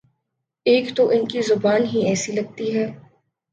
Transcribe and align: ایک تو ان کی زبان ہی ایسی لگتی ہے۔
ایک 0.65 0.95
تو 0.95 1.07
ان 1.09 1.25
کی 1.27 1.41
زبان 1.41 1.85
ہی 1.85 1.99
ایسی 2.07 2.31
لگتی 2.31 2.75
ہے۔ 2.77 2.85